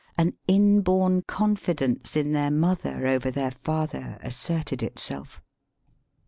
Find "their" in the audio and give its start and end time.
2.31-2.49, 3.29-3.51